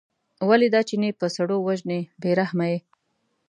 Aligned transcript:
ولې 0.47 0.67
دا 0.75 0.81
چینی 0.89 1.11
په 1.19 1.27
سړو 1.35 1.55
وژنې 1.67 1.99
بې 2.21 2.31
رحمه 2.39 2.65
یې. 2.71 2.79